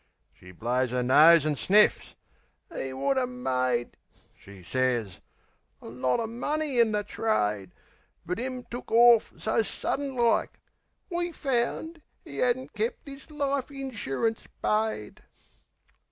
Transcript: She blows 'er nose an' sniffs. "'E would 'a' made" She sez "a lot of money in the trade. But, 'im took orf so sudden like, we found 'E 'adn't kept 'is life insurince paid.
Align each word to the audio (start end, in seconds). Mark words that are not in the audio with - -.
She 0.33 0.49
blows 0.49 0.91
'er 0.91 1.03
nose 1.03 1.45
an' 1.45 1.55
sniffs. 1.57 2.15
"'E 2.75 2.91
would 2.91 3.19
'a' 3.19 3.27
made" 3.27 3.97
She 4.35 4.63
sez 4.63 5.19
"a 5.79 5.87
lot 5.89 6.19
of 6.19 6.27
money 6.31 6.79
in 6.79 6.91
the 6.91 7.03
trade. 7.03 7.69
But, 8.25 8.39
'im 8.39 8.63
took 8.63 8.89
orf 8.91 9.31
so 9.37 9.61
sudden 9.61 10.15
like, 10.15 10.59
we 11.11 11.31
found 11.31 12.01
'E 12.25 12.41
'adn't 12.41 12.73
kept 12.73 13.07
'is 13.07 13.29
life 13.29 13.69
insurince 13.69 14.47
paid. 14.63 15.21